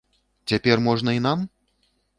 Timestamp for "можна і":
0.89-1.23